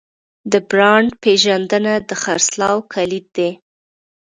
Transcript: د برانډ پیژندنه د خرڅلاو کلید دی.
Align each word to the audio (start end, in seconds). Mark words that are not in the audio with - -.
د 0.51 0.53
برانډ 0.69 1.09
پیژندنه 1.23 1.93
د 2.09 2.11
خرڅلاو 2.21 2.77
کلید 2.93 3.25
دی. 3.37 3.51